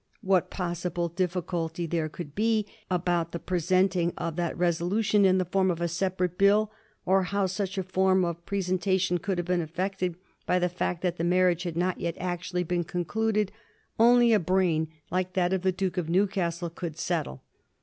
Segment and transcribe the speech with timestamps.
[0.21, 5.69] What possible difficulty there could be about the presenting of that resolution in the form
[5.69, 6.71] of a separate Bill,
[7.05, 10.15] or how such a form of pres entation could have been affected
[10.47, 13.51] by the fact that the marriage had not yet actually been concluded,
[13.99, 17.43] only a brain like that of the Duke of Newcastle could settle.